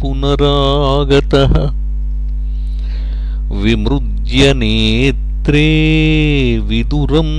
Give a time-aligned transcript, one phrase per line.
[0.00, 1.54] पुनरागतः
[3.62, 5.68] विमृज्य नेत्रे
[6.68, 7.36] विदुरम्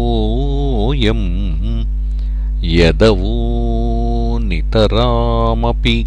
[2.64, 3.36] यदवो
[4.38, 5.98] नितरामपि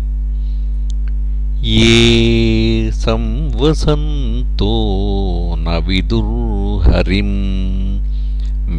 [1.71, 4.75] ये संवसन्तो
[5.59, 7.35] न विदुर्हरिम्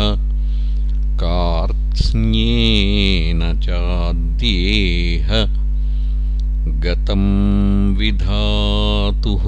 [1.23, 5.31] कार्त्स्न्येन चाद्येह
[6.85, 7.25] गतं
[8.00, 9.47] विधातुः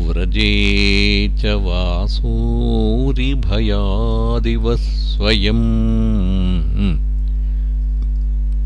[0.06, 0.54] व्रजे
[1.40, 2.24] च वासोरिभयादिव
[4.84, 5.66] स्वयम्